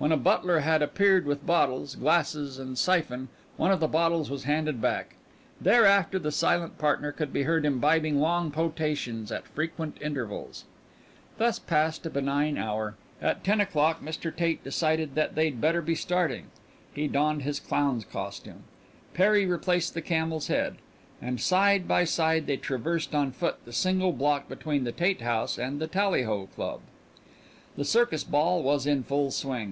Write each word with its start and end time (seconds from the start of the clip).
When 0.00 0.12
a 0.12 0.16
butler 0.16 0.60
had 0.60 0.80
appeared 0.80 1.26
with 1.26 1.44
bottles, 1.44 1.94
glasses, 1.94 2.58
and 2.58 2.78
siphon 2.78 3.28
one 3.58 3.70
of 3.70 3.80
the 3.80 3.86
bottles 3.86 4.30
was 4.30 4.44
handed 4.44 4.80
back; 4.80 5.16
thereafter 5.60 6.18
the 6.18 6.32
silent 6.32 6.78
partner 6.78 7.12
could 7.12 7.34
be 7.34 7.42
heard 7.42 7.66
imbibing 7.66 8.18
long 8.18 8.50
potations 8.50 9.30
at 9.30 9.46
frequent 9.46 9.98
intervals. 10.00 10.64
Thus 11.36 11.58
passed 11.58 12.06
a 12.06 12.10
benign 12.10 12.56
hour. 12.56 12.94
At 13.20 13.44
ten 13.44 13.60
o'clock 13.60 14.00
Mr. 14.00 14.34
Tate 14.34 14.64
decided 14.64 15.16
that 15.16 15.34
they'd 15.34 15.60
better 15.60 15.82
be 15.82 15.94
starting. 15.94 16.46
He 16.94 17.06
donned 17.06 17.42
his 17.42 17.60
clown's 17.60 18.06
costume; 18.06 18.64
Perry 19.12 19.44
replaced 19.44 19.92
the 19.92 20.00
camel's 20.00 20.46
head, 20.46 20.76
and 21.20 21.38
side 21.38 21.86
by 21.86 22.04
side 22.04 22.46
they 22.46 22.56
traversed 22.56 23.14
on 23.14 23.32
foot 23.32 23.56
the 23.66 23.72
single 23.74 24.14
block 24.14 24.48
between 24.48 24.84
the 24.84 24.92
Tate 24.92 25.20
house 25.20 25.58
and 25.58 25.78
the 25.78 25.86
Tallyho 25.86 26.46
Club. 26.54 26.80
The 27.76 27.84
circus 27.84 28.24
ball 28.24 28.62
was 28.62 28.86
in 28.86 29.02
full 29.02 29.30
swing. 29.30 29.66